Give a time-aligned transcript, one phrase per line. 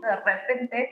[0.00, 0.90] de repente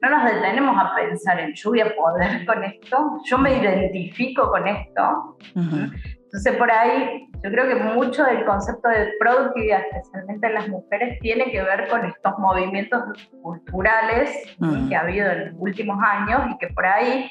[0.00, 4.50] no nos detenemos a pensar en yo voy a poder con esto, yo me identifico
[4.50, 5.36] con esto.
[5.54, 11.18] Entonces por ahí yo creo que mucho del concepto de productividad, especialmente en las mujeres,
[11.20, 13.02] tiene que ver con estos movimientos
[13.42, 14.56] culturales
[14.88, 17.30] que ha habido en los últimos años y que por ahí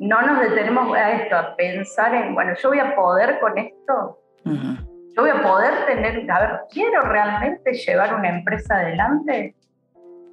[0.00, 4.18] no nos detenemos a esto, a pensar en, bueno, yo voy a poder con esto.
[4.44, 9.56] Yo voy a poder tener, a ver, ¿quiero realmente llevar una empresa adelante?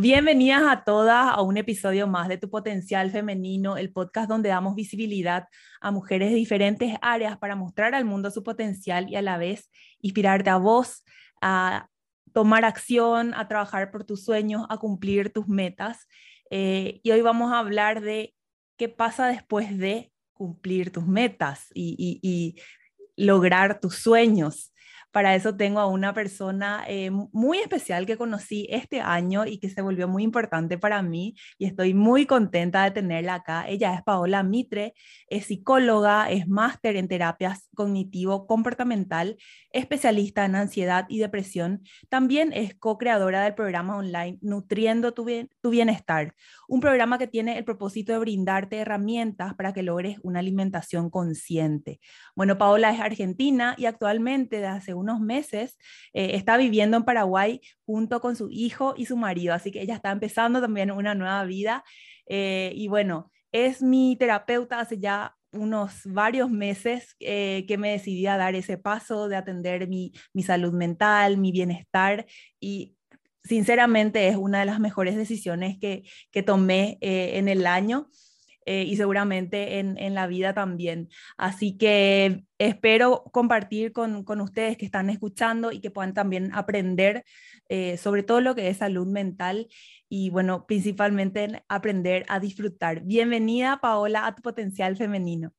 [0.00, 4.76] Bienvenidas a todas a un episodio más de Tu Potencial Femenino, el podcast donde damos
[4.76, 5.48] visibilidad
[5.80, 9.72] a mujeres de diferentes áreas para mostrar al mundo su potencial y a la vez
[10.00, 11.04] inspirarte a vos
[11.42, 11.88] a
[12.32, 16.06] tomar acción, a trabajar por tus sueños, a cumplir tus metas.
[16.48, 18.36] Eh, y hoy vamos a hablar de
[18.76, 22.54] qué pasa después de cumplir tus metas y
[23.16, 24.72] lograr tus sueños.
[25.10, 29.70] Para eso tengo a una persona eh, muy especial que conocí este año y que
[29.70, 33.66] se volvió muy importante para mí y estoy muy contenta de tenerla acá.
[33.68, 34.94] Ella es Paola Mitre,
[35.28, 39.36] es psicóloga, es máster en terapias cognitivo-comportamental,
[39.72, 41.82] especialista en ansiedad y depresión.
[42.08, 46.34] También es co-creadora del programa online Nutriendo tu, Bienestar,
[46.68, 52.00] un programa que tiene el propósito de brindarte herramientas para que logres una alimentación consciente.
[52.34, 55.78] Bueno, Paola es argentina y actualmente desde hace unos meses
[56.12, 59.94] eh, está viviendo en Paraguay junto con su hijo y su marido, así que ella
[59.94, 61.84] está empezando también una nueva vida.
[62.26, 68.26] Eh, y bueno, es mi terapeuta hace ya unos varios meses eh, que me decidí
[68.26, 72.26] a dar ese paso de atender mi, mi salud mental, mi bienestar
[72.60, 72.96] y
[73.44, 78.10] sinceramente es una de las mejores decisiones que, que tomé en el año.
[78.70, 81.08] Eh, y seguramente en, en, la vida también.
[81.38, 87.24] Así que espero compartir con, con, ustedes que están escuchando y que puedan también aprender
[87.70, 89.68] eh, sobre todo lo que es salud mental
[90.10, 93.00] y bueno, principalmente aprender a disfrutar.
[93.00, 95.54] Bienvenida Paola a tu potencial femenino.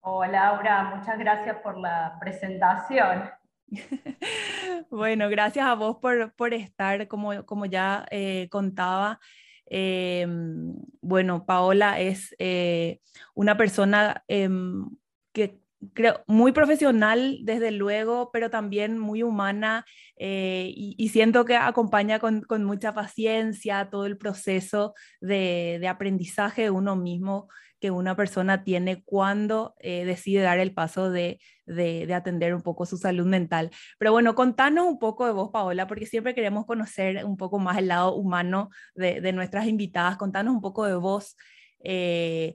[0.00, 3.28] Hola Laura, muchas gracias por la presentación.
[4.90, 9.20] bueno, gracias a vos por, por estar, como, como ya eh, contaba.
[9.66, 13.00] Em, bueno, Paola es eh,
[13.34, 14.88] una persona em,
[15.32, 15.60] que
[15.94, 19.84] creo muy profesional, desde luego, pero también muy humana
[20.16, 26.70] eh, y, siento que acompaña con, mucha paciencia todo el proceso de, de aprendizaje de
[26.70, 27.48] uno mismo
[27.82, 32.86] que una persona tiene cuando eh, decide dar el paso de, de, atender un poco
[32.86, 33.70] su salud mental.
[33.98, 37.78] Pero bueno, contanos un poco de vos, Paola, porque siempre queremos conocer un poco más
[37.78, 40.16] el lado humano de, de nuestras invitadas.
[40.16, 41.36] Contanos un poco de vos.
[41.80, 42.54] Eh,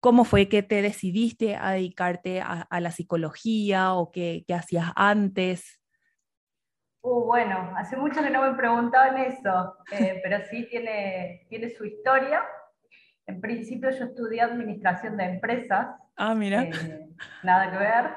[0.00, 5.80] ¿Cómo fue que te decidiste a dedicarte a, la psicología o qué, qué hacías antes?
[7.00, 11.84] Uh, bueno, hace mucho que no me preguntaban eso, eh, pero sí tiene, tiene su
[11.84, 12.42] historia.
[13.26, 15.88] En principio yo estudié administración de empresas.
[16.16, 16.62] Ah, mira.
[16.62, 17.06] Eh,
[17.42, 18.10] nada que ver.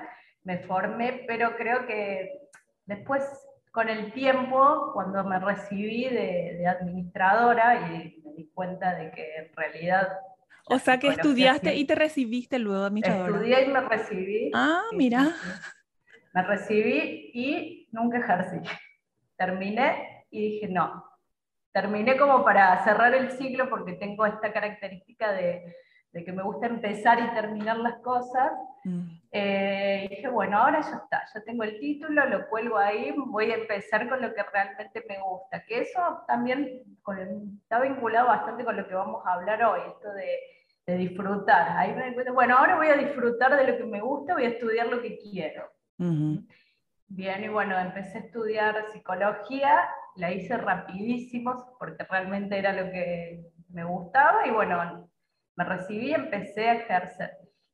[0.43, 2.49] Me formé, pero creo que
[2.85, 3.23] después,
[3.71, 9.55] con el tiempo, cuando me recibí de, administradora y me di cuenta de que en
[9.55, 10.09] realidad...
[10.69, 13.35] O sea que estudiaste y te recibiste luego de administradora.
[13.35, 14.51] Estudié y me recibí.
[14.53, 15.33] Ah, mira.
[16.33, 18.57] Me recibí y nunca ejercí.
[19.37, 21.06] Terminé y dije, no,
[21.81, 25.75] terminé como para cerrar el ciclo porque tengo esta característica de,
[26.25, 28.51] que me gusta empezar y terminar las cosas.
[28.83, 29.01] Mm.
[29.31, 33.57] Eh, dije, bueno, ahora ya está, ya tengo el título, lo cuelgo ahí, voy a
[33.57, 36.81] empezar con lo que realmente me gusta, que eso también
[37.61, 41.77] está vinculado bastante con lo que vamos a hablar hoy, esto de, disfrutar.
[41.77, 44.87] Ahí me bueno, ahora voy a disfrutar de lo que me gusta, voy a estudiar
[44.87, 45.69] lo que quiero.
[47.09, 53.45] Bien, y bueno, empecé a estudiar psicología la hice rapidísimo porque realmente era lo que
[53.69, 55.09] me gustaba y bueno,
[55.55, 57.31] me recibí y empecé a ejercer.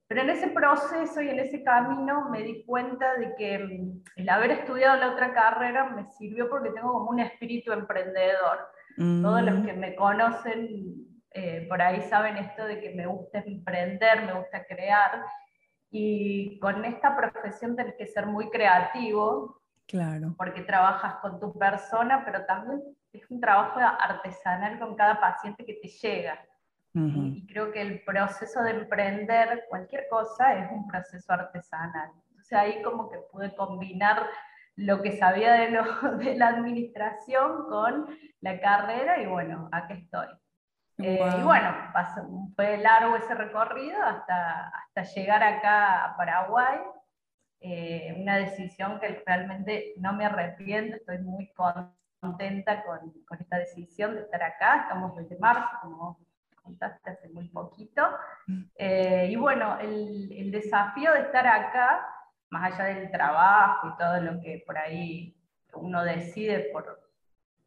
[0.08, 4.30] Pero en ese proceso y en ese camino me di cuenta de que mm, el
[4.30, 8.60] haber estudiado la otra carrera me sirvió porque tengo como un espíritu emprendedor.
[8.96, 9.66] Todos los mm.
[9.66, 14.66] que me conocen eh, por ahí saben esto de que me gusta emprender, me gusta
[14.66, 15.24] crear.
[15.90, 20.36] Y con esta profesión tenés que ser muy creativo Claro.
[20.38, 22.82] Porque trabajas con tu persona, pero también
[23.12, 26.40] es un trabajo artesanal con cada paciente que te llega.
[26.96, 32.12] Y creo que el proceso de emprender cualquier cosa es un proceso artesanal.
[32.30, 34.28] Entonces ahí como que pude combinar
[34.76, 35.84] lo que sabía de, lo,
[36.18, 38.08] de la administración con
[38.42, 40.28] la carrera y bueno, aquí estoy.
[41.00, 41.74] Eh, y bueno,
[42.56, 46.80] fue largo ese recorrido hasta, hasta llegar acá a Paraguay.
[47.66, 51.50] Eh, una decisión que realmente no me arrepiento, estoy muy
[52.20, 54.82] contenta con, con, esta decisión de estar acá.
[54.82, 56.20] Estamos desde marzo, como
[56.62, 58.06] contaste hace muy poquito.
[58.76, 62.06] Eh, y bueno, el, el desafío de estar acá,
[62.50, 65.34] más allá del trabajo y todo lo que por ahí
[65.74, 67.00] uno decide por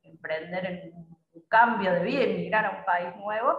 [0.03, 3.59] emprender en un cambio de vida, emigrar a un país nuevo,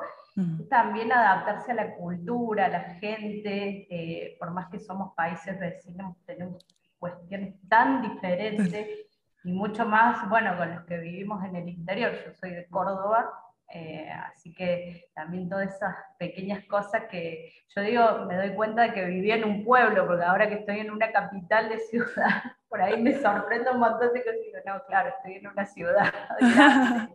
[0.69, 6.15] también adaptarse a la cultura, a la gente, eh, por más que somos países vecinos,
[6.25, 6.63] tenemos
[7.00, 9.07] cuestiones tan diferentes
[9.44, 12.12] y mucho más, bueno, con los que vivimos en el interior.
[12.24, 13.31] Yo soy de Córdoba,
[13.74, 18.94] eh, así que también todas esas pequeñas cosas que yo digo, me doy cuenta de
[18.94, 22.81] que vivía en un pueblo, porque ahora que estoy en una capital de ciudad, por
[22.81, 26.13] ahí me sorprende un montón de cosas y digo, no, claro, estoy en una ciudad.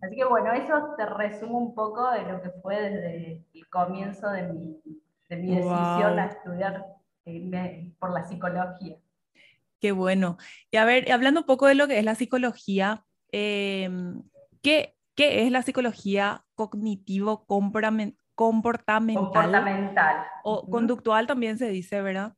[0.00, 4.30] Así que bueno, eso te resumo un poco de lo que fue desde el comienzo
[4.30, 4.80] de mi,
[5.28, 6.86] de mi decisión a estudiar
[7.26, 8.96] eh, por la psicología.
[9.80, 10.38] Qué bueno.
[10.70, 13.90] Y a ver, hablando un poco de lo que es la psicología, eh,
[14.62, 18.16] ¿qué, ¿Qué es la psicología cognitivo-comportamental?
[18.36, 20.24] Comportamental.
[20.44, 22.34] O conductual también se dice, ¿verdad?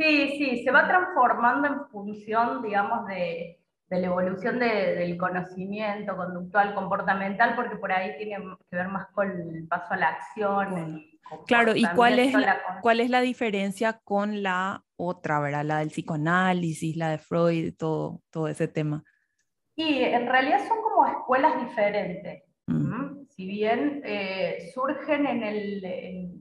[0.00, 3.60] Sí, sí, se va transformando en función, digamos, de,
[3.90, 9.68] la evolución del conocimiento conductual, comportamental, porque por ahí tiene que ver más con el
[9.68, 11.04] paso a la acción.
[11.46, 12.34] Claro, ¿y cuál es,
[12.80, 15.64] cuál es la diferencia con la otra, ¿verdad?
[15.64, 19.04] La del psicoanálisis, la de Freud, todo, todo ese tema.
[19.76, 22.44] Y en realidad son como escuelas diferentes.
[22.68, 23.26] Mm.
[23.28, 26.40] Si bien eh, surgen en el,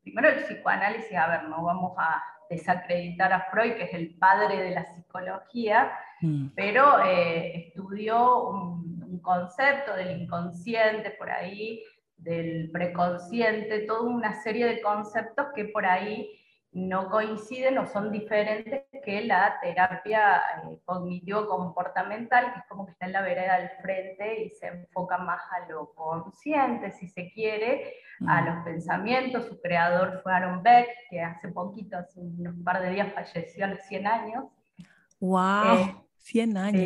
[0.00, 2.22] primero el psicoanálisis, a ver, no vamos a
[2.54, 6.48] desacreditar a Freud, que es el padre de la psicología, mm.
[6.54, 11.82] pero eh, estudió un, un, concepto del inconsciente por ahí,
[12.16, 16.30] del preconsciente, toda una serie de conceptos que por ahí
[16.74, 23.06] no coinciden o son diferentes que la terapia eh, cognitivo-comportamental, que es como que está
[23.06, 27.94] en la vereda al frente y se enfoca más a lo consciente, si se quiere,
[28.26, 29.46] a los pensamientos.
[29.46, 33.68] Su creador fue Aaron Beck, que hace poquito, hace unos par de días, falleció a
[33.68, 34.44] los 100 años.
[35.20, 36.04] ¡Wow!
[36.18, 36.82] 100 años.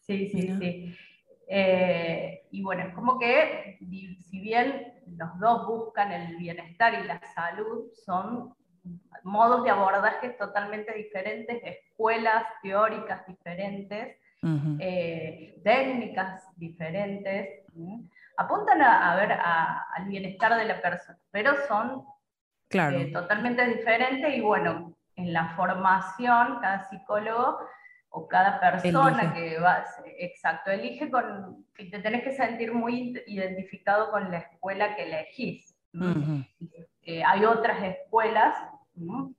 [0.00, 0.96] Sí, sí, sí.
[1.46, 7.20] Eh, y bueno, es como que si bien los dos buscan el bienestar y la
[7.34, 8.54] salud, son
[9.22, 14.16] modos de abordaje totalmente diferentes, escuelas teóricas diferentes,
[14.80, 17.64] eh, técnicas diferentes,
[18.36, 22.04] apuntan a, ver al bienestar de la persona, pero son
[22.68, 22.98] claro.
[22.98, 27.58] Eh, totalmente diferentes y bueno, en la formación cada psicólogo
[28.10, 29.84] o cada persona que va,
[30.18, 35.74] exacto, elige con, te tenés que sentir muy identificado con la escuela que elegís.
[37.02, 38.56] Eh, hay otras escuelas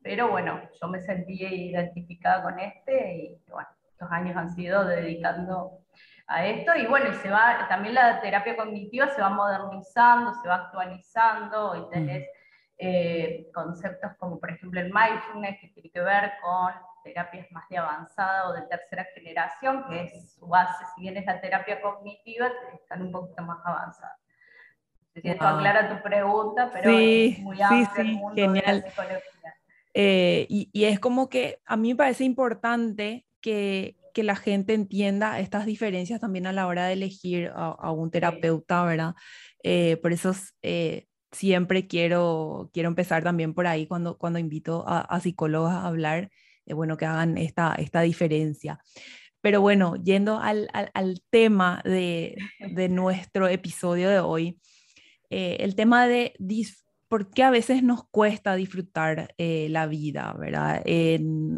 [0.02, 5.80] pero bueno, yo me sentí identificada con este y bueno, estos años han sido dedicando
[6.28, 10.48] a esto y bueno, y se va, también la terapia cognitiva se va modernizando, se
[10.48, 12.28] va actualizando y tenés
[12.78, 16.74] eh, conceptos como por ejemplo el mindfulness que tiene que ver con
[17.04, 21.26] terapias más de avanzada o de tercera generación, que es su base, si bien es
[21.26, 24.18] la terapia cognitiva, están un poquito más avanzadas.
[25.14, 28.66] Si esto aclara tu pregunta, pero es muy amplio sí, el mundo genial.
[28.66, 29.33] de la psicología.
[29.94, 35.40] Eh, y, es como que a mí me parece importante que, que, la gente entienda
[35.40, 39.16] estas diferencias también a la hora de elegir a, un terapeuta, ¿verdad?
[39.64, 40.34] Eh, por eso
[40.64, 46.32] eh, siempre quiero, quiero empezar también por ahí cuando, cuando invito a, psicólogos a hablar,
[46.66, 48.80] bueno, que hagan esta, esta diferencia.
[49.42, 54.60] Pero bueno, yendo al, al, al tema de, de, nuestro episodio de hoy,
[55.30, 56.34] el tema de
[57.14, 60.82] porque a veces nos cuesta disfrutar eh, la vida, ¿verdad?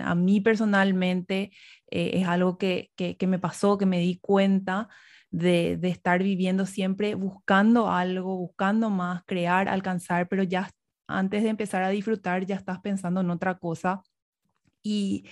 [0.01, 1.53] a mí personalmente
[1.89, 2.91] eh, es algo que,
[3.25, 4.89] me pasó, que me di cuenta
[5.31, 10.69] de, estar viviendo siempre buscando algo, buscando más, crear, alcanzar, pero ya
[11.07, 14.01] antes de empezar a disfrutar ya estás pensando en otra cosa
[14.83, 15.24] y,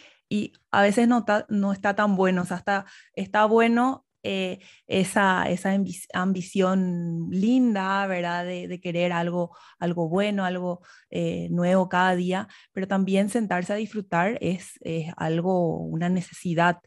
[0.71, 5.77] a veces no, no está tan bueno, o sea, está, está bueno eh, esa, esa
[6.13, 8.45] ambición linda, ¿verdad?
[8.45, 14.37] De, querer algo, algo bueno, algo eh, nuevo cada día, pero también sentarse a disfrutar
[14.41, 14.79] es,
[15.17, 16.79] algo, una necesidad.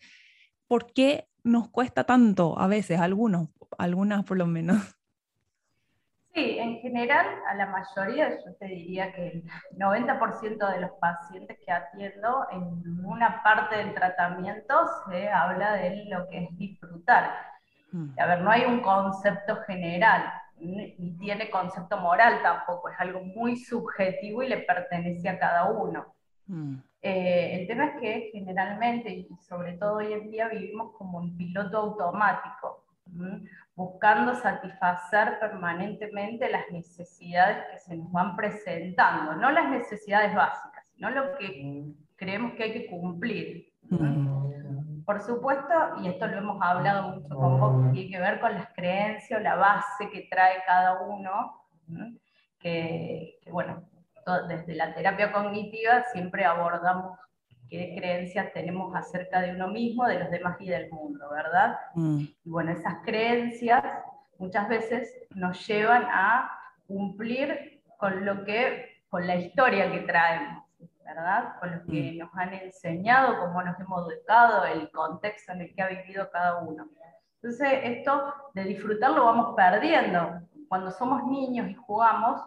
[0.69, 4.96] ¿Por qué nos cuesta tanto a veces, algunos, algunas por lo menos?
[6.37, 9.45] Sí, en general, a la mayoría, yo te diría que el
[9.79, 14.75] 90% de los pacientes que atiendo, en una parte del tratamiento
[15.09, 17.31] se habla de lo que es disfrutar.
[17.91, 18.21] Mm.
[18.21, 23.57] A ver, no hay un concepto general, ni tiene concepto moral tampoco, es algo muy
[23.57, 26.15] subjetivo y le pertenece a cada uno.
[26.49, 26.75] Mm.
[27.01, 31.35] Eh, el tema es que generalmente, y sobre todo hoy en día, vivimos como un
[31.35, 32.83] piloto automático
[33.77, 41.11] buscando satisfacer permanentemente las necesidades que se nos van presentando, no las necesidades básicas, sino
[41.11, 41.85] lo que
[42.17, 43.73] creemos que hay que cumplir.
[45.05, 48.73] Por supuesto, y esto lo hemos hablado mucho con vos, tiene que ver con las
[48.73, 51.61] creencias o la base que trae cada uno,
[52.59, 53.85] que, que bueno,
[54.49, 57.19] desde la terapia cognitiva siempre abordamos
[57.69, 61.79] qué creencias tenemos acerca de uno mismo, de los demás y del mundo, ¿verdad?
[61.95, 62.21] Mm.
[62.45, 63.83] Y bueno, esas creencias
[64.39, 66.51] muchas veces nos llevan a
[66.87, 70.65] cumplir con lo que, con la historia que traemos,
[71.05, 71.59] ¿verdad?
[71.61, 72.19] Con lo que mm.
[72.19, 76.59] nos han enseñado, cómo nos hemos educado, el contexto en el que ha vivido cada
[76.59, 76.89] uno.
[77.43, 80.41] Entonces, esto de disfrutar lo vamos perdiendo.
[80.69, 82.41] Cuando somos niños y jugamos,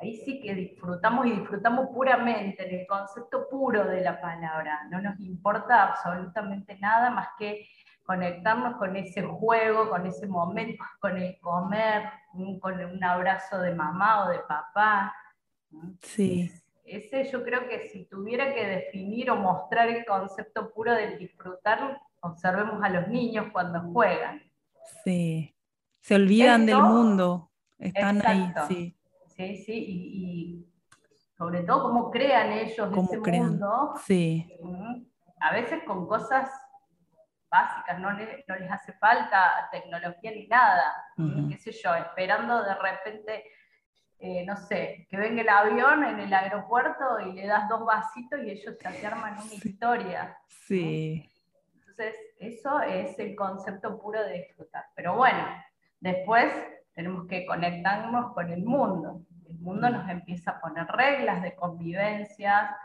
[0.00, 4.86] ahí sí que disfrutamos y disfrutamos puramente, en el concepto puro de la palabra.
[4.90, 7.66] No nos importa absolutamente nada más que
[8.04, 12.04] conectarnos con ese juego, con ese momento, con el comer,
[12.60, 15.14] con un abrazo de mamá o de papá.
[16.00, 16.50] Sí.
[16.84, 22.00] Ese yo creo que si tuviera que definir o mostrar el concepto puro del disfrutar,
[22.20, 24.42] observemos a los niños cuando juegan.
[25.04, 25.54] Sí,
[26.00, 28.97] se olvidan del mundo, están ahí, sí.
[29.38, 30.66] Sí, sí, y,
[31.36, 33.94] sobre todo cómo crean ellos ese mundo.
[34.04, 34.52] Sí.
[35.38, 36.50] A veces con cosas
[37.48, 40.92] básicas, no, les hace falta tecnología ni nada,
[41.48, 43.44] qué sé yo, esperando de repente,
[44.18, 48.40] eh, no sé, que venga el avión en el aeropuerto y le das dos vasitos
[48.42, 50.36] y ellos se arman una historia.
[50.48, 51.30] Sí.
[51.74, 54.86] Entonces, eso es el concepto puro de disfrutar.
[54.96, 55.46] Pero bueno,
[56.00, 56.52] después
[56.98, 59.22] tenemos que conectarnos con el mundo.
[59.48, 62.76] El mundo nos empieza a poner reglas de convivencia,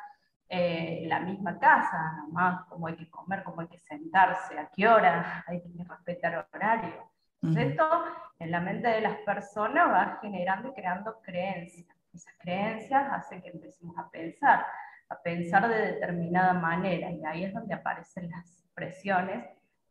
[0.50, 4.88] eh, la misma casa, nomás, cómo hay que comer, cómo hay que sentarse, a qué
[4.88, 7.10] hora, hay que respetar horario.
[7.42, 8.06] Entonces, esto
[8.40, 11.88] en la mente de las personas va generando y creando creencias.
[12.14, 14.66] Esas creencias hacen que empecemos a pensar,
[15.10, 19.44] a pensar de determinada manera, y ahí es donde aparecen las presiones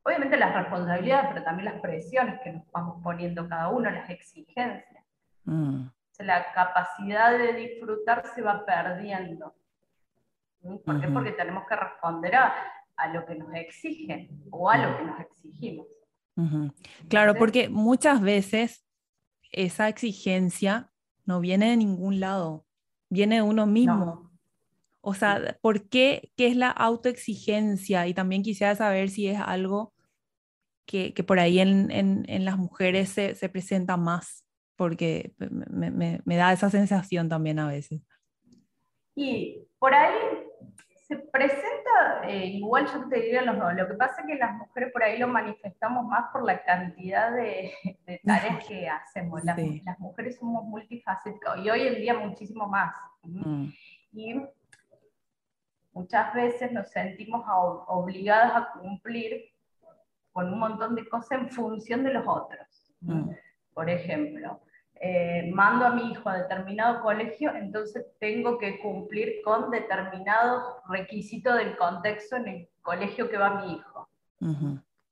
[0.04, 5.04] obviamente las responsabilidades, pero también las presiones que nos vamos poniendo cada uno, las exigencias.
[5.44, 5.86] Mm.
[6.18, 9.54] La capacidad de disfrutar se va perdiendo.
[10.84, 11.08] ¿Por qué?
[11.08, 12.54] Porque tenemos que responder a,
[13.12, 15.88] lo que nos exigen o a lo que nos exigimos.
[17.08, 18.86] Claro, porque muchas veces
[19.50, 20.90] esa exigencia
[21.24, 22.64] no viene de ningún lado,
[23.08, 24.30] viene de uno mismo.
[25.00, 26.30] O sea, ¿por qué?
[26.36, 28.06] ¿Qué es la autoexigencia?
[28.06, 29.92] Y también quisiera saber si es algo
[30.86, 34.44] que, que por ahí en, en, en las mujeres se, se, presenta más,
[34.76, 38.00] porque me, me, me, da esa sensación también a veces.
[39.14, 40.14] Y por ahí
[41.06, 44.54] se presenta, eh, igual yo te diría los dos, lo que pasa es que las
[44.54, 47.72] mujeres por ahí lo manifestamos más por la cantidad de,
[48.06, 49.44] de tareas que hacemos.
[49.44, 52.94] Las, las, mujeres somos multifacéticas y hoy en día muchísimo más.
[53.22, 53.66] Mm.
[54.12, 54.42] Y
[55.92, 57.44] muchas veces nos sentimos
[57.88, 59.52] obligadas a cumplir
[60.32, 62.94] con un montón de cosas en función de los otros.
[63.00, 63.30] Mm.
[63.74, 64.60] Por ejemplo,
[65.00, 71.56] eh, mando a mi hijo a determinado colegio, entonces tengo que cumplir con determinados requisitos
[71.56, 74.08] del contexto en el colegio que va mi hijo.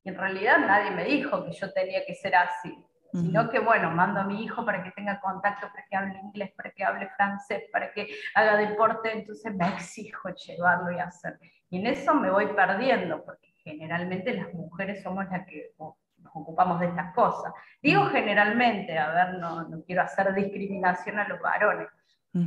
[0.03, 2.75] Y en realidad nadie me dijo que yo tenía que ser así
[3.13, 6.51] sino que, bueno, mando a mi hijo para que tenga contacto, para que hable inglés,
[6.55, 11.37] para que hable francés, para que haga deporte, entonces me exijo llevarlo y hacer.
[11.69, 15.71] Y en eso me voy perdiendo, porque generalmente las mujeres somos las que
[16.21, 17.53] nos ocupamos de estas cosas.
[17.81, 21.87] Digo generalmente, a ver, no, no quiero hacer discriminación a los varones,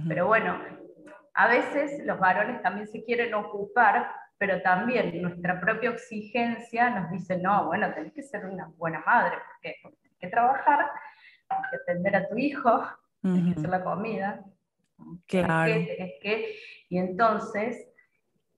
[0.08, 0.58] pero bueno,
[1.34, 7.38] a veces los varones también se quieren ocupar pero también nuestra propia exigencia nos dice,
[7.38, 9.36] no, bueno, tenés que ser una buena madre,
[9.82, 10.90] porque trabajar,
[11.70, 12.82] que atender a tu hijo,
[13.22, 14.44] que hacer la comida.
[15.26, 15.72] Claro.
[15.72, 16.56] Es que,
[16.90, 17.88] y entonces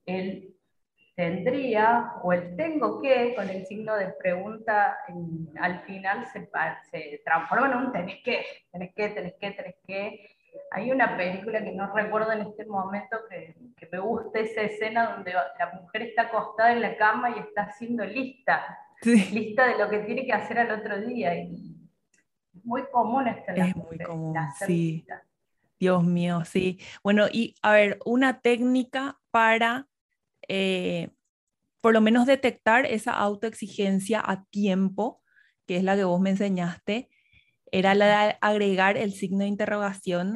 [0.06, 0.55] el
[1.16, 4.98] tendría o el tengo que, con el signo de pregunta,
[5.58, 6.48] al final se,
[6.90, 10.36] se, transforma en un tenés que, tenés que, tenés que, tenés que.
[10.70, 15.14] Hay una película que no recuerdo en este momento que, que me gusta esa escena
[15.14, 19.88] donde la mujer está acostada en la cama y está haciendo lista, lista de lo
[19.88, 21.34] que tiene que hacer al otro día.
[21.34, 21.76] Y
[22.62, 25.06] muy común esto Es muy común, sí.
[25.78, 26.78] Dios mío, sí.
[27.02, 29.86] Bueno, y a ver, una técnica para
[30.48, 31.10] eh,
[31.80, 35.22] por lo menos detectar esa autoexigencia a tiempo,
[35.66, 37.08] que es la que vos me enseñaste,
[37.72, 40.34] era la de agregar el signo de interrogación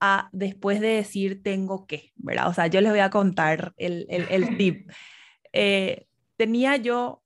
[0.00, 2.48] a después de decir tengo que, ¿verdad?
[2.48, 4.90] O sea, yo les voy a contar el, el, tip.
[5.52, 7.22] Eh, tenía yo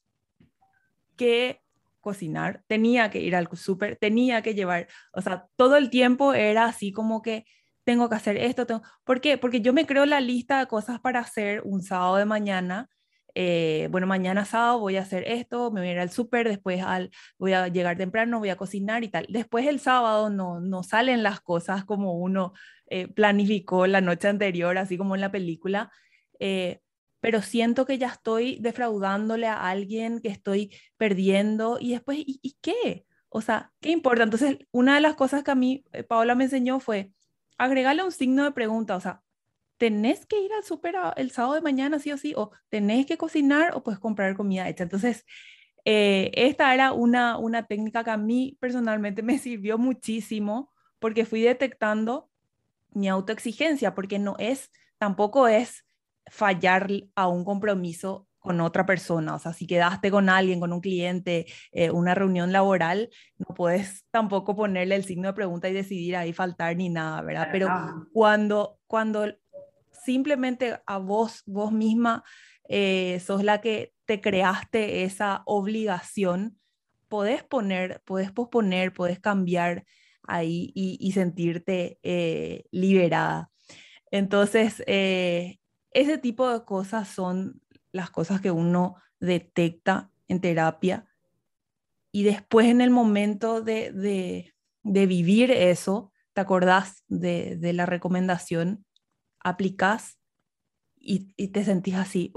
[1.16, 1.62] que
[2.00, 6.66] cocinar, tenía que ir al súper, tenía que llevar, o sea, todo el tiempo era
[6.66, 7.46] así como que
[7.84, 8.82] tengo que hacer esto, tengo...
[9.04, 9.38] ¿por qué?
[9.38, 12.88] Porque yo me creo la lista de cosas para hacer un sábado de mañana,
[13.34, 16.82] eh, bueno, mañana sábado voy a hacer esto, me voy a ir al súper, después
[16.82, 19.26] al, voy a llegar temprano, voy a cocinar y tal.
[19.28, 22.52] Después el sábado no, no salen las cosas como uno
[22.86, 25.90] eh, planificó la noche anterior, así como en la película.
[26.38, 26.80] Eh,
[27.20, 33.06] pero siento que ya estoy defraudándole a alguien, que estoy perdiendo y después, ¿y, qué?
[33.30, 34.24] O sea, ¿qué importa?
[34.24, 37.12] Entonces, una de las cosas que a mí eh, Paola me enseñó fue
[37.58, 39.22] agregarle un signo de pregunta, o sea,
[39.76, 42.34] ¿tenés que ir al súper el sábado de mañana sí o sí?
[42.36, 44.84] ¿O tenés que cocinar o puedes comprar comida hecha?
[44.84, 45.24] Entonces,
[45.84, 51.42] eh, esta era una, una técnica que a mí personalmente me sirvió muchísimo porque fui
[51.42, 52.30] detectando
[52.92, 55.84] mi autoexigencia, porque no es, tampoco es
[56.26, 59.34] fallar a un compromiso con otra persona.
[59.34, 63.08] O sea, si quedaste con alguien, con un cliente, eh, una reunión laboral,
[63.38, 67.48] no puedes tampoco ponerle el signo de pregunta y decidir ahí faltar ni nada, ¿verdad?
[67.50, 67.68] Pero
[68.12, 69.32] cuando, cuando
[70.04, 72.22] simplemente a vos, vos misma,
[72.68, 76.58] eh, sos la que te creaste esa obligación,
[77.08, 79.86] podés poner, podés posponer, podés cambiar
[80.22, 83.50] ahí y, sentirte eh, liberada.
[84.10, 87.62] Entonces, ese tipo de cosas son
[87.94, 91.06] las cosas que uno detecta en terapia
[92.10, 98.84] y después en el momento de, vivir eso, te acordás de, la recomendación,
[99.40, 100.18] aplicás
[100.96, 102.32] y, te sentís así,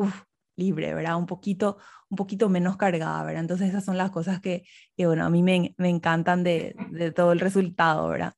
[0.55, 1.17] libre, ¿verdad?
[1.17, 1.77] Un poquito,
[2.09, 3.41] un poquito menos cargada, ¿verdad?
[3.41, 4.63] Entonces esas son las cosas que,
[4.97, 6.75] bueno, a mí me, encantan de,
[7.15, 8.33] todo el resultado, ¿verdad?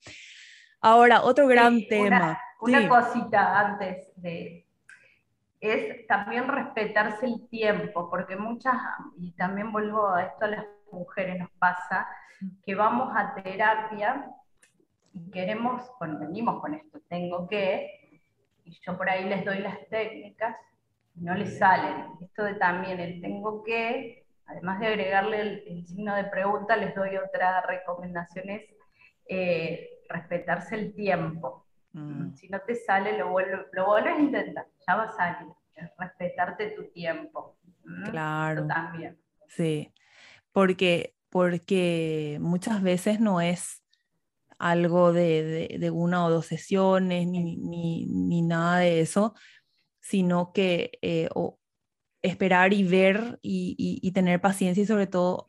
[0.81, 2.39] Ahora, otro gran tema.
[2.61, 4.68] Una cosita antes de,
[5.59, 8.75] es también respetarse el tiempo, porque muchas,
[9.17, 12.07] y también vuelvo a esto a las mujeres nos pasa,
[12.65, 14.25] que vamos a terapia
[15.13, 18.21] y queremos, bueno, venimos con esto, tengo que,
[18.63, 20.55] y yo por ahí les doy las técnicas,
[21.15, 22.05] no les salen.
[22.21, 27.17] Esto de también el tengo que, además de agregarle el, signo de pregunta, les doy
[27.17, 28.63] otra recomendación, es
[29.27, 31.65] eh, respetarse el tiempo.
[31.93, 32.35] Mm.
[32.35, 35.53] Si no te sale, lo, lo vuelves a intentar, ya va a salir.
[35.97, 37.57] Respetarte tu tiempo.
[38.11, 38.67] Claro.
[38.67, 39.17] también.
[39.47, 39.91] Sí,
[40.51, 43.83] porque, porque muchas veces no es
[44.57, 49.33] algo de, de, una o dos sesiones ni, ni, ni, nada de eso,
[50.01, 51.29] sino que eh,
[52.21, 55.47] esperar y ver y, y, tener paciencia y sobre todo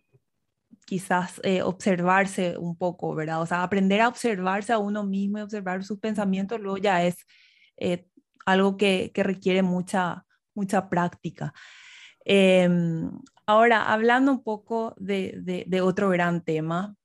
[0.90, 3.40] quizás eh, observarse un poco, ¿verdad?
[3.40, 7.24] O sea, aprender a observarse a uno mismo y observar sus pensamientos, luego ya es
[7.76, 8.06] eh,
[8.44, 11.54] algo que, requiere mucha, mucha práctica.
[12.24, 13.08] Em,
[13.46, 16.96] ahora, hablando un poco de, otro gran tema,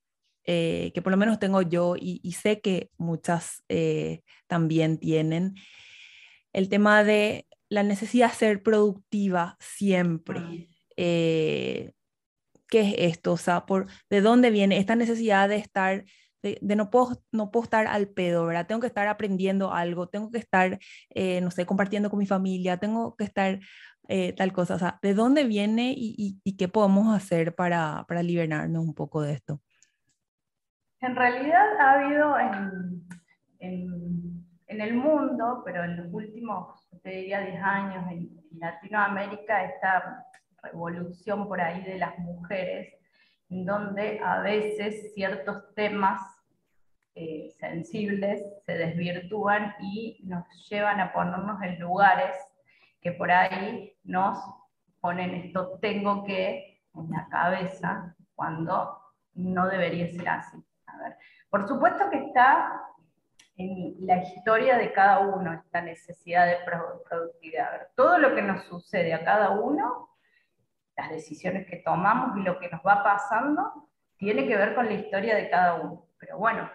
[0.46, 3.64] eh, que por lo menos tengo yo y, sé que muchas
[4.48, 5.54] también tienen,
[6.54, 10.70] el tema de la necesidad de ser productiva siempre.
[12.70, 13.34] ¿Qué es esto?
[13.34, 16.06] O sea, por, ¿de dónde viene esta necesidad de estar,
[16.42, 18.68] de, no, puedo, no puedo estar al pedo, ¿verdad?
[18.68, 22.78] Tengo que estar aprendiendo algo, tengo que estar, eh, no sé, compartiendo con mi familia,
[22.78, 23.60] tengo que estar
[24.08, 24.76] eh, tal cosa.
[24.76, 29.22] O sea, ¿de dónde viene y, y, qué podemos hacer para, para, liberarnos un poco
[29.22, 29.62] de esto?
[31.02, 33.08] En realidad ha habido en,
[33.60, 40.26] en, en el mundo, pero en los últimos, te diría, 10 años, en Latinoamérica, esta
[40.66, 42.94] revolución por ahí de las mujeres,
[43.50, 46.22] donde a veces ciertos temas
[47.16, 52.36] eh, sensibles se desvirtúan y nos llevan a ponernos en lugares
[53.00, 54.38] que por ahí nos
[55.00, 59.00] ponen esto tengo que en la cabeza cuando
[59.36, 60.58] no debería ser así.
[60.88, 61.18] A ver,
[61.50, 62.82] por supuesto que está
[63.58, 66.58] en la historia de cada uno esta necesidad de
[67.10, 67.88] productividad.
[67.96, 70.10] Todo lo que nos sucede a cada uno,
[70.98, 74.94] las decisiones que tomamos y lo que nos va pasando, tiene que ver con la
[74.94, 76.08] historia de cada uno.
[76.18, 76.70] Pero bueno,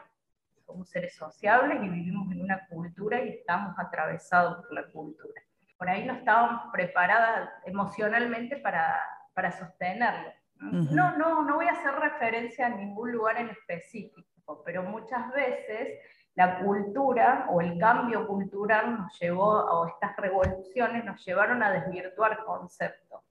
[0.67, 5.41] somos seres sociables y vivimos en una cultura y estamos atravesados por la cultura.
[5.79, 9.01] Por ahí no estábamos preparadas emocionalmente para,
[9.33, 10.31] para sostenerlo.
[10.61, 15.99] No, no, no voy a hacer referencia a ningún lugar en específico, pero muchas veces
[16.35, 22.45] la cultura o el cambio cultural nos llevó, o estas revoluciones nos llevaron a desvirtuar
[22.45, 23.23] conceptos.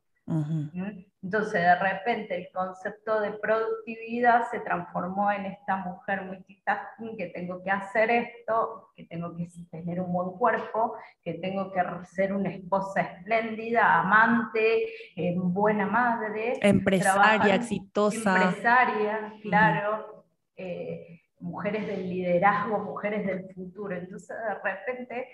[1.21, 7.61] Entonces, de repente, el concepto de productividad se transformó en esta mujer multitasking, que tengo
[7.61, 12.49] que hacer esto, que tengo que tener un buen cuerpo, que tengo que ser una
[12.49, 16.59] esposa espléndida, amante, eh, buena madre.
[16.61, 18.43] Empresaria, exitosa.
[18.43, 20.25] Empresaria, claro.
[20.55, 23.95] Eh, mujeres del liderazgo, mujeres del futuro.
[23.95, 25.27] Entonces, de repente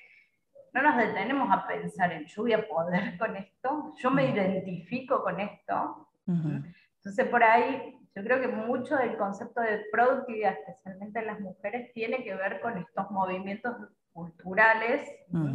[0.75, 5.23] no nos detenemos a pensar en yo voy a poder con esto, yo me identifico
[5.23, 6.09] con esto.
[6.27, 11.93] Entonces por ahí yo creo que mucho del concepto de productividad, especialmente en las mujeres,
[11.93, 13.73] tiene que ver con estos movimientos
[14.11, 15.09] culturales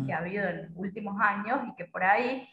[0.06, 2.48] que ha habido en los últimos años y que por ahí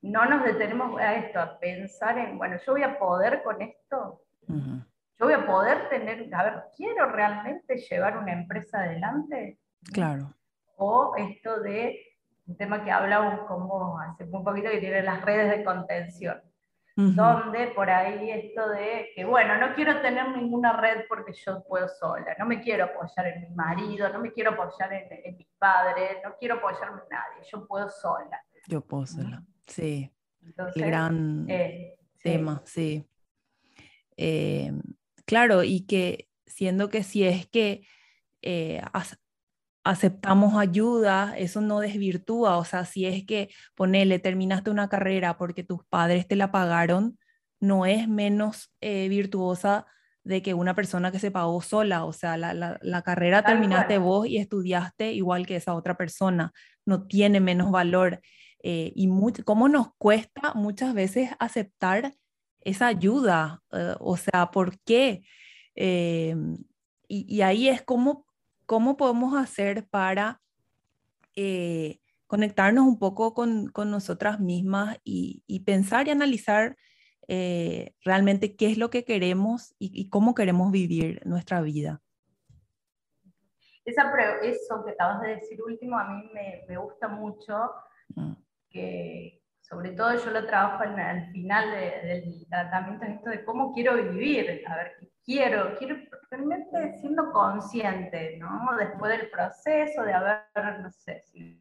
[0.00, 4.22] no nos detenemos a esto, a pensar en, bueno, yo voy a poder con esto.
[4.48, 9.60] Yo voy a poder tener, a ver, ¿quiero realmente llevar una empresa adelante?
[9.92, 10.34] Claro
[10.76, 12.12] o esto de
[12.46, 16.40] un tema que hablamos como hace un poquito que tiene las redes de contención,
[16.94, 21.88] donde por ahí esto de que, bueno, no quiero tener ninguna red porque yo puedo
[21.88, 26.18] sola, no me quiero apoyar en mi marido, no me quiero apoyar en, mis padres,
[26.22, 28.42] no quiero apoyarme en nadie, yo puedo sola.
[28.66, 30.12] Yo puedo sola, sí.
[30.74, 33.06] El gran eh, tema, sí.
[34.16, 34.72] Eh,
[35.24, 37.86] claro, y que siendo que si es que
[38.42, 38.82] eh,
[39.84, 45.64] aceptamos ayuda, eso no desvirtúa, o sea, si es que ponele, terminaste una carrera porque
[45.64, 47.18] tus padres te la pagaron,
[47.60, 49.86] no es menos eh, virtuosa
[50.24, 54.38] de que una persona que se pagó sola, o sea, la, carrera terminaste vos y
[54.38, 56.52] estudiaste igual que esa otra persona,
[56.86, 58.20] no tiene menos valor.
[58.62, 59.08] Eh, y
[59.44, 62.14] cómo nos cuesta muchas veces aceptar
[62.60, 65.22] esa ayuda, eh, o sea, ¿por qué?
[65.74, 66.34] y,
[67.08, 68.26] y, ahí es como
[68.72, 70.40] ¿cómo podemos hacer para
[71.36, 76.78] eh, conectarnos un poco con, nosotras mismas y, pensar y analizar
[77.28, 82.00] eh, realmente qué es lo que queremos y, cómo queremos vivir nuestra vida?
[83.84, 84.10] Esa,
[84.42, 87.72] eso que acabas de decir último a mí me, gusta mucho,
[88.14, 88.32] mm.
[88.70, 94.62] que sobre todo yo lo trabajo al final del tratamiento, esto de cómo quiero vivir,
[94.66, 95.96] a ver, quiero, quiero
[96.30, 98.76] realmente siendo consciente, ¿no?
[98.78, 101.60] Después del proceso, de haber, no sé, si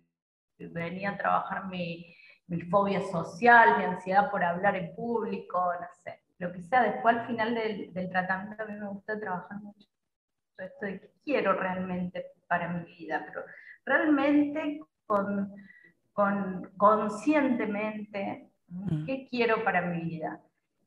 [0.58, 2.16] venía a trabajar mi,
[2.48, 7.16] mi fobia social, mi ansiedad por hablar en público, no sé, lo que sea, después
[7.16, 9.92] al final del, del tratamiento a mí me gusta trabajar mucho
[10.62, 13.46] esto de qué quiero realmente para mi vida, pero
[13.86, 15.54] realmente con,
[16.14, 19.06] con conscientemente mm.
[19.06, 20.40] qué quiero para mi vida.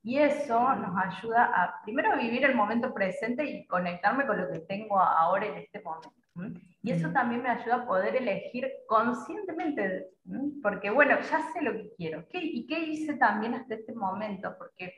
[0.04, 4.52] Y eso nos ayuda a, primero, a vivir el momento presente y conectarme con lo
[4.52, 6.12] que tengo ahora en este momento.
[6.82, 10.10] Y eso también me ayuda a poder elegir conscientemente,
[10.62, 12.28] porque bueno, ya sé lo que quiero.
[12.28, 14.54] ¿Qué, ¿Y qué hice también hasta este momento?
[14.58, 14.94] Porque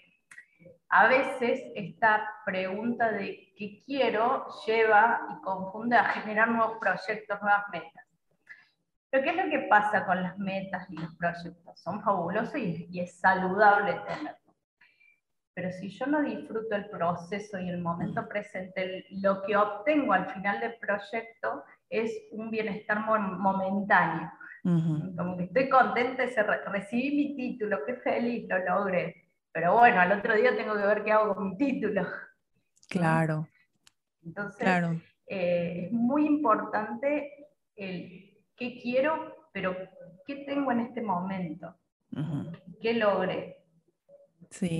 [0.89, 7.65] a veces esta pregunta de qué quiero lleva y confunde a generar nuevos proyectos, nuevas
[7.71, 8.05] metas.
[9.09, 11.79] Pero ¿qué es lo que pasa con las metas y los proyectos?
[11.81, 14.46] Son fabulosos y, y es saludable tenerlos
[15.57, 20.31] pero si yo no disfruto el proceso y el momento presente, lo que obtengo al
[20.35, 24.31] final del proyecto es un bienestar momentáneo.
[24.63, 26.25] Como que estoy contenta,
[26.67, 29.31] recibí mi título, qué feliz, lo logré.
[29.51, 32.07] Pero bueno, al otro día tengo que ver qué hago con mi título.
[32.89, 33.49] Claro.
[34.25, 35.01] Entonces, claro.
[35.27, 39.75] Eh, es muy importante el qué quiero, pero
[40.25, 41.75] qué tengo en este momento,
[42.81, 43.56] qué logré.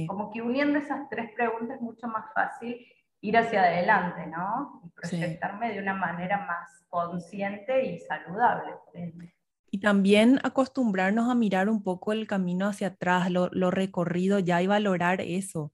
[0.07, 2.87] Como que uniendo esas tres preguntas es mucho más fácil
[3.21, 4.83] ir hacia adelante, ¿no?
[4.85, 8.73] Y proyectarme de una manera más consciente y saludable.
[9.71, 14.67] Y también acostumbrarnos a mirar un poco el camino hacia atrás, lo, recorrido ya y
[14.67, 15.73] valorar eso.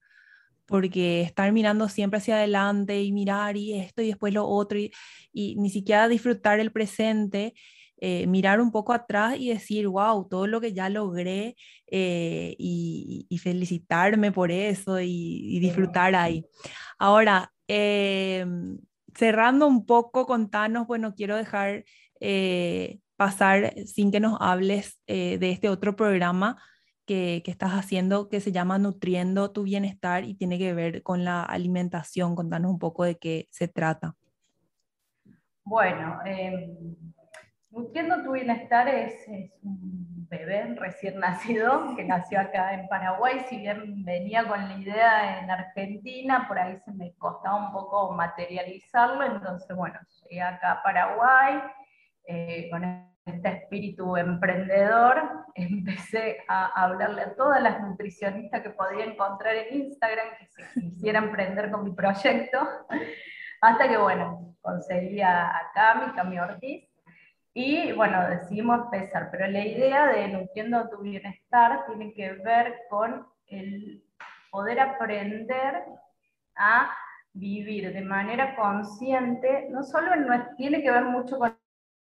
[0.67, 4.93] Porque estar mirando siempre hacia adelante y mirar y esto y después lo otro y,
[5.33, 7.55] y ni siquiera disfrutar el presente
[8.05, 11.55] eh, mirar un poco atrás y decir, wow, todo lo que ya logré
[11.87, 16.45] eh, y, felicitarme por eso y, disfrutar ahí.
[16.99, 18.79] Ahora, em,
[19.15, 21.85] cerrando un poco, contanos, bueno, quiero dejar
[22.19, 26.61] eh, pasar sin que nos hables eh, de este otro programa
[27.07, 31.25] que, que, estás haciendo que se llama Nutriendo tu Bienestar y tiene que ver con
[31.25, 32.35] la alimentación.
[32.35, 34.17] Contanos un poco de qué se trata.
[35.65, 36.69] Bueno, eh,
[37.73, 43.41] Nutriendo tu Bienestar es, es, un bebé recién nacido que nació acá en Paraguay.
[43.49, 48.13] Si bien venía con la idea en Argentina, por ahí se me costaba un poco
[48.13, 49.25] materializarlo.
[49.25, 51.63] Entonces, bueno, llegué acá a Paraguay
[52.27, 52.85] eh, con
[53.25, 55.47] este espíritu emprendedor.
[55.55, 61.25] Empecé a hablarle a todas las nutricionistas que podía encontrar en Instagram que se quisieran
[61.29, 62.59] emprender con mi proyecto.
[63.63, 66.92] Hasta que, bueno, conseguí a, a Cami, Cami Ortiz
[67.55, 73.27] y bueno, decidimos empezar, pero la idea de Nutriendo tu Bienestar tiene que ver con
[73.47, 74.03] el
[74.51, 75.85] poder aprender
[76.57, 76.91] a
[77.35, 81.57] vivir de manera consciente, no solo en, tiene que ver mucho con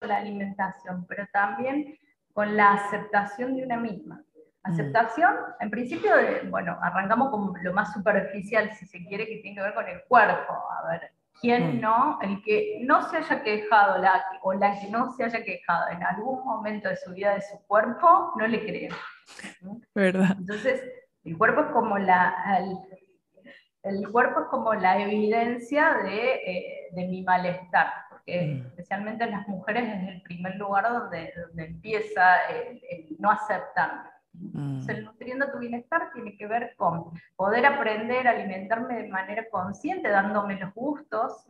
[0.01, 1.97] la alimentación, pero también
[2.33, 4.23] con la aceptación de una misma.
[4.63, 4.71] Mm.
[4.71, 6.11] Aceptación, en principio,
[6.49, 10.03] bueno, arrancamos con lo más superficial, si se quiere, que tiene que ver con el
[10.03, 10.53] cuerpo.
[10.53, 11.81] A ver, ¿Quién mm.
[11.81, 12.19] no?
[12.21, 16.03] El que no se haya quejado la, o la que no se haya quejado en
[16.03, 18.95] algún momento de su vida de su cuerpo, no le creo.
[19.95, 20.35] ¿Verdad?
[20.37, 20.83] Entonces,
[21.23, 22.77] el cuerpo es como la, el,
[23.83, 28.67] el cuerpo es como la evidencia de, eh, de mi malestar, porque mm.
[28.67, 34.09] especialmente en las mujeres es el primer lugar donde, donde empieza el, el no aceptarme.
[34.33, 34.89] Mm.
[34.89, 40.09] el nutriendo tu bienestar tiene que ver con poder aprender a alimentarme de manera consciente,
[40.09, 41.45] dándome los gustos.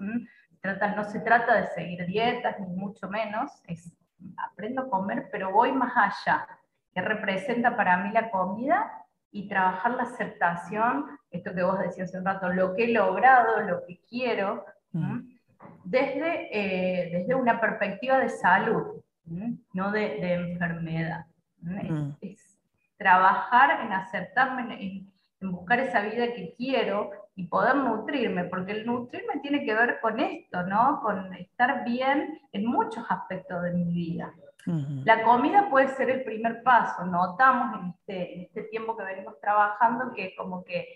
[0.62, 3.52] Trata, no se trata de seguir dietas, ni mucho menos.
[3.68, 3.96] Es,
[4.38, 6.48] aprendo a comer, pero voy más allá.
[6.94, 8.92] ¿Qué representa para mí la comida?
[9.32, 13.62] Y trabajar la aceptación, esto que vos decías hace un rato, lo que he logrado,
[13.62, 15.20] lo que quiero, mm.
[15.86, 19.02] desde, eh, desde una perspectiva de salud,
[19.74, 21.26] no de, de enfermedad.
[21.62, 22.12] Mm.
[22.20, 22.51] Es,
[23.02, 29.40] trabajar en aceptarme, en, buscar esa vida que quiero y poder nutrirme, porque el nutrirme
[29.42, 31.02] tiene que ver con esto, ¿no?
[31.02, 34.32] Con estar bien en muchos aspectos de mi vida.
[35.04, 39.40] La comida puede ser el primer paso, notamos en este, en este tiempo que venimos
[39.42, 40.88] trabajando que como que,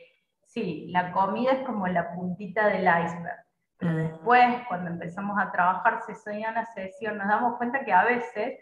[0.45, 3.43] sí, la comida es como la puntita del iceberg,
[3.79, 8.59] pero después cuando empezamos a trabajar sesión a sesión nos damos cuenta que a veces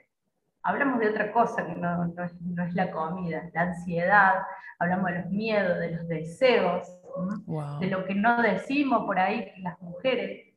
[0.63, 4.33] hablamos de otra cosa que no, no, es, la comida, la ansiedad,
[4.79, 6.87] hablamos de los miedos, de los deseos,
[7.79, 10.47] de lo que no decimos por ahí las mujeres.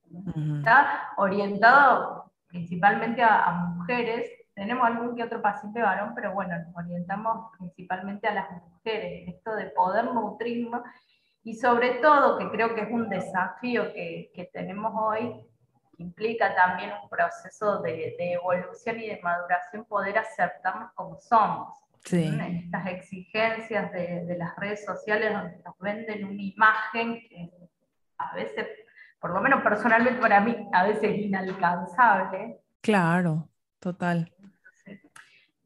[0.58, 7.50] Está orientado principalmente a, mujeres, tenemos algún que otro paciente varón, pero bueno, nos orientamos
[7.58, 10.82] principalmente a las mujeres, esto de poder nutrirnos
[11.42, 15.34] y sobre todo, que creo que es un desafío que, que tenemos hoy,
[15.98, 21.78] implica también un proceso de, evolución y de maduración poder aceptarnos como somos.
[22.12, 27.50] En estas exigencias de, las redes sociales donde nos venden una imagen que
[28.18, 28.68] a veces,
[29.20, 32.60] por lo menos personalmente para mí, a veces es inalcanzable.
[32.80, 33.48] Claro,
[33.80, 34.32] total.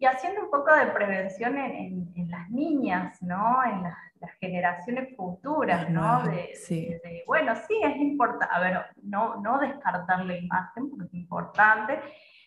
[0.00, 3.62] Y haciendo un poco de prevención en, en las niñas, ¿no?
[3.64, 6.22] En las las generaciones futuras, ¿no?
[6.24, 6.52] De,
[7.26, 11.98] bueno, sí, es importante, a ver, no, no descartar la imagen, porque es importante,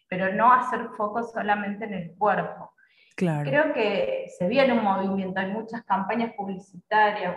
[0.08, 2.73] pero no hacer foco solamente en el cuerpo.
[3.16, 3.50] Claro.
[3.50, 7.36] Creo que se viene un movimiento, hay muchas campañas publicitarias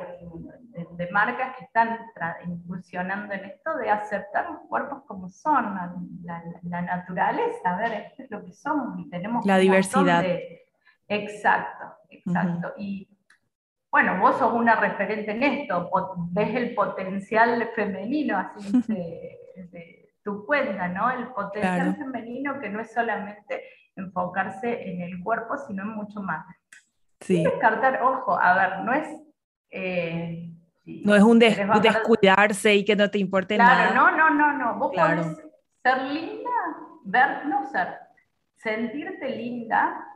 [0.97, 1.99] de, marcas que están
[2.47, 5.79] incursionando en esto de aceptar los cuerpos como son,
[6.23, 9.45] la, naturaleza, a ver, esto es lo que somos y tenemos...
[9.45, 10.25] La diversidad.
[11.09, 12.73] Exacto, exacto.
[12.79, 13.09] Y
[13.91, 15.91] bueno, vos sos una referente en esto,
[16.31, 21.09] ves el potencial femenino, así de, tu cuenta, ¿no?
[21.11, 23.63] El potencial femenino que no es solamente
[23.97, 26.47] enfocarse en el cuerpo, sino en mucho más.
[27.21, 27.43] Sí.
[27.43, 29.09] descartar, ojo, a ver, no es...
[29.71, 30.53] Eh,
[30.85, 33.91] no es un descuidarse y que no te importe nada.
[33.91, 34.79] Claro, no, no, no, no.
[34.79, 35.37] Vos podés
[35.83, 36.51] ser linda,
[37.05, 37.89] ver, no ser,
[38.57, 40.07] sentirte linda,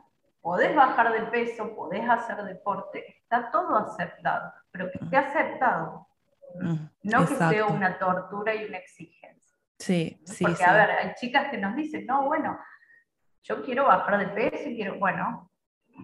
[0.41, 6.07] podés bajar de peso, podés hacer deporte, está todo aceptado, pero que esté aceptado.
[7.03, 9.57] No que sea una tortura y una exigencia.
[9.77, 10.43] Sí, sí.
[10.45, 12.59] Porque, a ver, hay chicas que nos dicen, no, bueno,
[13.43, 15.49] yo quiero bajar de peso y quiero, bueno,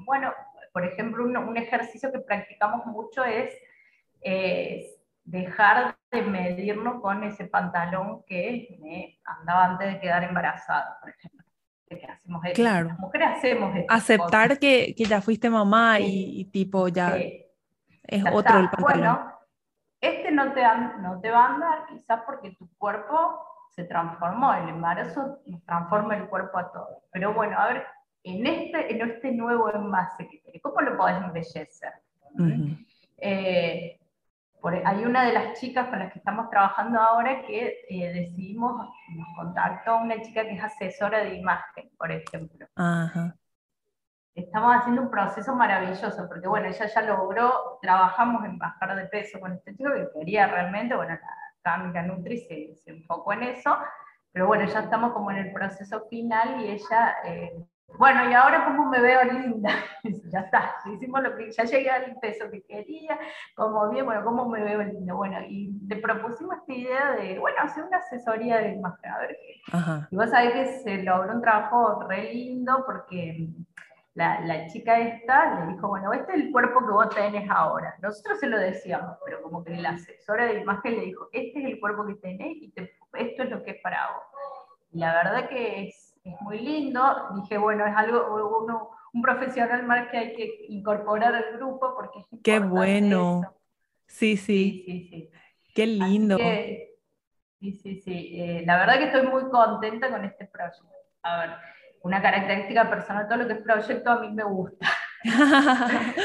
[0.06, 0.34] bueno,
[0.74, 3.54] por ejemplo, un, ejercicio que practicamos mucho es
[5.24, 11.48] dejar de medirnos con ese pantalón que me andaba antes de quedar embarazada, por ejemplo
[11.96, 12.90] que hacemos Claro.
[12.90, 18.70] Las mujeres hacemos Aceptar que, que, ya fuiste mamá y, tipo ya es otro el
[18.70, 18.82] pantalón.
[18.82, 19.32] Bueno,
[20.02, 20.62] este no te,
[21.00, 23.47] no te va a andar quizás porque tu cuerpo
[23.78, 27.04] se transformó, el embarazo nos transforma el cuerpo a todos.
[27.12, 27.86] Pero bueno, a ver,
[28.24, 31.94] en este, en este nuevo envase que ¿cómo lo podés embellecer?
[33.18, 34.00] Eh,
[34.84, 39.28] hay una de las chicas con las que estamos trabajando ahora que eh, decidimos, nos
[39.36, 42.66] contactó una chica que es asesora de imagen, por ejemplo.
[44.34, 49.40] Estamos haciendo un proceso maravilloso, porque bueno, ella ya logró, trabajamos en bajar de peso
[49.40, 53.78] con este chico que quería realmente, bueno, la Camila Nutri se, se enfocó en eso,
[54.32, 57.52] pero bueno, ya estamos como en el proceso final y ella eh,
[57.96, 59.70] bueno, y ahora cómo me veo linda.
[60.32, 63.18] ya está, hicimos lo que, ya llegué al peso que quería,
[63.56, 65.14] como bien, bueno, cómo me veo linda.
[65.14, 69.38] Bueno, y le propusimos esta idea de, bueno, hacer una asesoría de imagen, a ver
[69.42, 69.62] qué.
[70.12, 73.48] Y vos sabés que se logró un trabajo re lindo porque
[74.18, 77.96] la, la, chica esta le dijo, bueno, este es el cuerpo que vos tenés ahora.
[78.02, 81.66] Nosotros se lo decíamos, pero como que la asesora de imagen le dijo, este es
[81.66, 84.24] el cuerpo que tenés y esto es lo que es para vos.
[84.92, 87.02] Y la verdad que es es muy lindo.
[87.36, 92.20] Dije, bueno, es algo, uno, un profesional más que hay que incorporar al grupo porque
[92.20, 93.54] es Qué bueno.
[94.06, 95.30] Sí, sí, sí, sí,
[95.76, 96.38] Qué lindo.
[96.38, 98.42] sí, sí, sí.
[98.42, 100.86] Eh, la verdad que estoy muy contenta con este proyecto.
[101.24, 101.50] A ver,
[102.04, 104.88] una característica personal, todo lo que es proyecto a mí me gusta.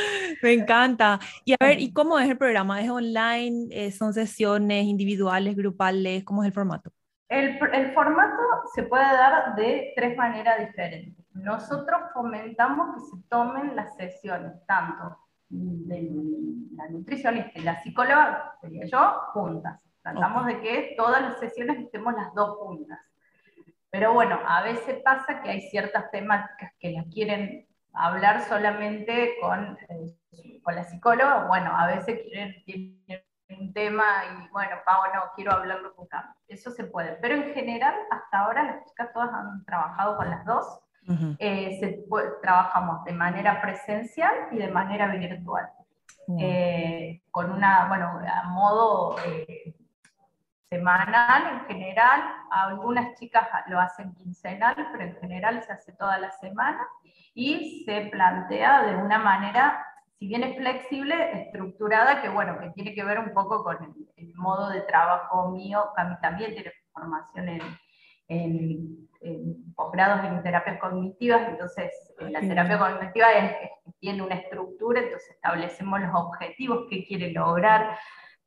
[0.43, 1.19] me encanta.
[1.45, 2.81] Y a ver, ¿y cómo es el programa?
[2.81, 3.69] ¿Es online?
[3.71, 6.25] Eh, ¿Son sesiones individuales, grupales?
[6.25, 6.91] ¿Cómo es el formato?
[7.29, 8.43] El, el, formato
[8.75, 11.25] se puede dar de tres maneras diferentes.
[11.33, 16.11] Nosotros fomentamos que se tomen las sesiones, tanto de
[16.77, 18.99] la nutricionista y la psicóloga, sería yo,
[19.33, 19.83] juntas.
[20.03, 22.99] Tratamos de que todas las sesiones estemos las dos juntas.
[23.93, 29.79] Pero bueno, a veces pasa que hay ciertas temáticas que las quieren hablar solamente con,
[29.91, 33.23] eh, con la psicóloga, bueno, a veces quieren, quieren
[33.61, 36.35] un tema y bueno, Pau, no, quiero hablarlo con Carlos.
[36.49, 37.19] Eso se puede.
[37.21, 40.81] Pero en general, hasta ahora las chicas todas han trabajado con las dos.
[41.39, 42.07] Eh,
[42.41, 45.69] trabajamos de manera presencial y de manera virtual.
[46.39, 49.17] Eh, con una, bueno, a modo
[50.73, 56.31] semanal en general, algunas chicas lo hacen quincenal, pero en general se hace toda la
[56.31, 56.87] semana.
[57.35, 59.87] Y se plantea de una manera
[60.23, 63.77] si bien es flexible, estructurada, que bueno, que tiene que ver un poco con
[64.17, 67.61] el, modo de trabajo mío, que a mí también tiene formación en,
[68.29, 73.27] en, posgrados en terapias cognitivas, entonces la terapia cognitiva
[73.99, 77.99] tiene una estructura, entonces establecemos los objetivos que quiere lograr,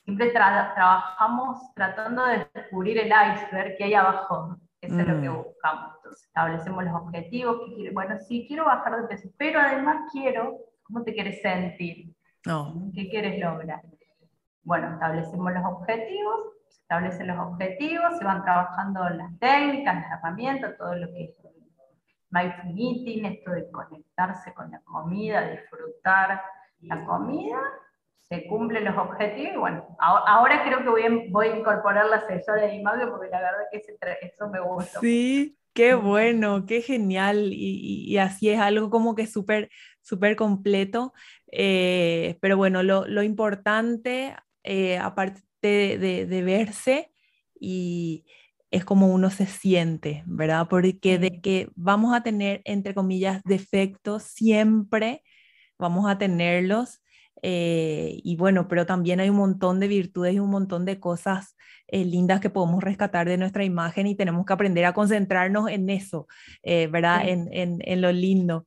[0.06, 5.36] siempre trabajamos tratando de descubrir el iceberg que hay abajo, eso es lo que mm.
[5.36, 10.60] buscamos, entonces establecemos los objetivos, que bueno, sí, quiero bajar de peso, pero además quiero
[10.86, 12.14] ¿Cómo te quieres sentir?
[12.94, 13.82] ¿Qué quieres lograr?
[14.64, 20.78] Bueno, establecemos los objetivos, se establecen los objetivos, se van trabajando las técnicas, las herramientas,
[20.78, 21.36] todo lo que es
[22.30, 26.44] mindful eating, esto de conectarse con la comida, disfrutar
[26.82, 27.60] la comida,
[28.22, 32.18] se cumplen los objetivos y bueno, ahora creo que voy a, voy a incorporar la
[32.18, 35.00] asesora de imagen porque la verdad que eso me gusta.
[35.00, 37.52] Sí, Qué bueno, qué genial.
[37.52, 39.70] Y, así es algo como que súper,
[40.02, 41.14] súper completo.
[41.52, 47.12] Eh, pero bueno, lo, importante, eh, aparte de, verse,
[47.60, 48.26] y
[48.72, 50.68] es como uno se siente, ¿verdad?
[50.70, 55.24] Porque de que vamos a tener, entre comillas, defectos siempre,
[55.78, 57.02] vamos a tenerlos.
[57.42, 61.56] Eh, y bueno, pero también hay un montón de virtudes y un montón de cosas
[61.88, 65.90] eh, lindas que podemos rescatar de nuestra imagen y tenemos que aprender a concentrarnos en
[65.92, 66.28] eso,
[66.64, 67.28] eh, ¿verdad?
[67.28, 68.66] En, en, lo lindo.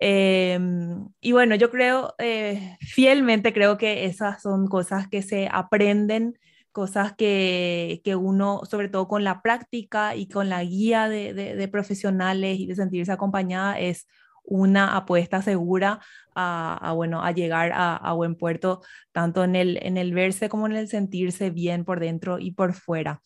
[0.00, 6.38] Em, y bueno, yo creo, eh, fielmente creo que esas son cosas que se aprenden
[6.72, 11.54] cosas que, que, uno, sobre todo con la práctica y con la guía de, de,
[11.56, 14.06] de profesionales y de sentirse acompañada, es
[14.46, 16.00] una apuesta segura
[16.34, 18.82] a, bueno, a llegar a, buen puerto,
[19.12, 22.72] tanto en el, en el verse como en el sentirse bien por dentro y por
[22.72, 23.22] fuera.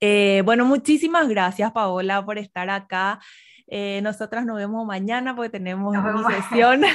[0.00, 3.20] Eh, bueno, muchísimas gracias Paola por estar acá.
[3.66, 6.82] Eh, nosotras nos vemos mañana porque tenemos una sesión.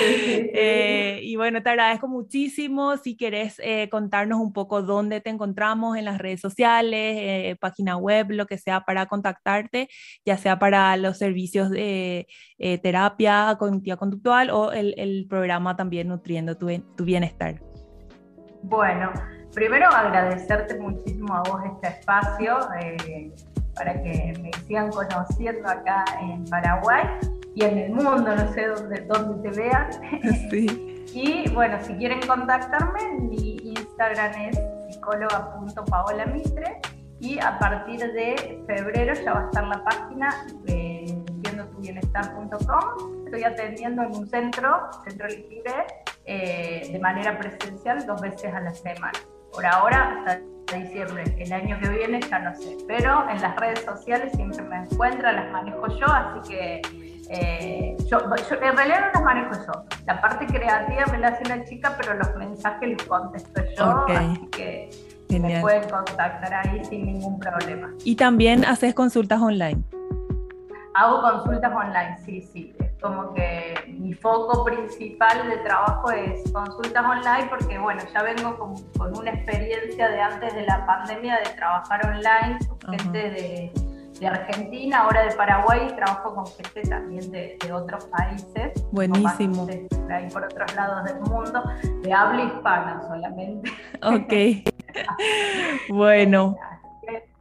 [0.00, 2.96] Eh, y bueno, te agradezco muchísimo.
[2.96, 8.30] Si quieres eh, contarnos un poco dónde te encontramos en las redes sociales, página web,
[8.30, 9.88] lo que sea para contactarte,
[10.24, 12.26] ya sea para los servicios de
[12.82, 17.60] terapia cognitiva conductual o el, el programa también Nutriendo tu, tu Bienestar.
[18.62, 19.12] Bueno,
[19.54, 22.58] primero agradecerte muchísimo a vos este espacio
[23.78, 27.04] para que me sigan conociendo acá en Paraguay
[27.54, 29.88] y en el mundo, no sé dónde, dónde te vean.
[31.14, 34.58] y bueno, si quieren contactarme, mi Instagram es
[34.90, 36.80] psicóloga.paolamitre
[37.20, 41.18] y a partir de febrero ya va a estar la página de
[41.80, 43.24] bienestar.com.
[43.24, 45.86] Estoy atendiendo en un centro, Centro Libre,
[46.24, 49.18] eh, de manera presencial dos veces a la semana.
[49.52, 50.40] Por ahora, hasta
[50.76, 51.24] diciembre.
[51.38, 52.76] El año que viene ya no sé.
[52.86, 56.82] Pero en las redes sociales siempre me encuentro, las manejo yo, así que
[57.30, 59.84] eh, yo, en realidad no las manejo yo.
[60.06, 64.06] La parte creativa me la hace una chica, pero los mensajes los contesto yo.
[64.08, 64.90] Así que
[65.38, 67.92] me pueden contactar ahí sin ningún problema.
[68.04, 69.82] Y también haces consultas online.
[70.94, 72.74] Hago consultas online, sí, sí.
[72.80, 73.74] Es como que
[74.08, 80.08] mi foco principal de trabajo es consultas online porque, bueno, ya vengo con, una experiencia
[80.08, 85.88] de antes de la pandemia de trabajar online con gente de, Argentina, ahora de Paraguay,
[85.90, 88.82] y trabajo con gente también de, otros países.
[88.92, 89.66] Buenísimo.
[89.66, 91.62] Por ahí por otros lados del mundo,
[92.02, 93.70] de habla hispana solamente.
[94.02, 94.72] Ok.
[95.90, 96.56] bueno.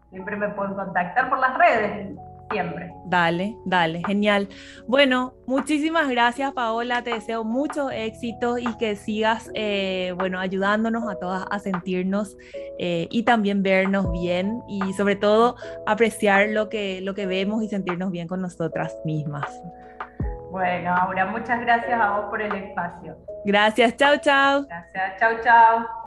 [0.10, 2.18] Siempre me pueden contactar por las redes
[2.52, 2.94] siempre.
[3.06, 4.48] Dale, dale, genial.
[4.88, 11.16] Bueno, muchísimas gracias Paola, te deseo mucho éxito y que sigas, eh, bueno, ayudándonos a
[11.16, 12.38] todas a sentirnos
[12.80, 17.70] eh, y también vernos bien y sobre todo apreciar lo que, lo que vemos y
[17.70, 19.48] sentirnos bien con nosotras mismas.
[20.52, 23.18] Bueno, Aura, muchas gracias a vos por el espacio.
[23.46, 24.66] Gracias, chao, chao.
[24.68, 26.07] Gracias, chao, chao.